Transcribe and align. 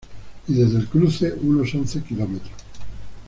Y 0.47 0.55
desde 0.55 0.79
el 0.79 0.87
cruce, 0.87 1.31
unos 1.43 1.75
once 1.75 2.01
kilómetros. 2.01 2.49